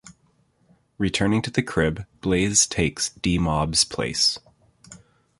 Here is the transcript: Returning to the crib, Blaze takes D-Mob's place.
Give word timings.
Returning 0.97 1.43
to 1.43 1.51
the 1.51 1.61
crib, 1.61 2.07
Blaze 2.21 2.65
takes 2.65 3.09
D-Mob's 3.09 3.83
place. 3.83 4.39